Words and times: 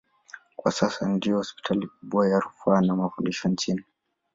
Kwa 0.55 0.71
sasa 0.71 1.09
ndiyo 1.09 1.37
hospitali 1.37 1.87
kubwa 1.87 2.29
ya 2.29 2.39
rufaa 2.39 2.81
na 2.81 2.95
mafundisho 2.95 3.49
nchini. 3.49 3.83